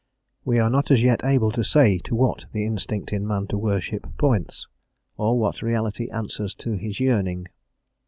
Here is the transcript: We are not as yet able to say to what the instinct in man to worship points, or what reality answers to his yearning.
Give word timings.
We 0.43 0.57
are 0.57 0.71
not 0.71 0.89
as 0.89 1.03
yet 1.03 1.23
able 1.23 1.51
to 1.51 1.63
say 1.63 1.99
to 2.05 2.15
what 2.15 2.45
the 2.53 2.65
instinct 2.65 3.13
in 3.13 3.27
man 3.27 3.45
to 3.49 3.57
worship 3.59 4.07
points, 4.17 4.65
or 5.15 5.37
what 5.37 5.61
reality 5.61 6.09
answers 6.09 6.55
to 6.55 6.71
his 6.71 6.99
yearning. 6.99 7.45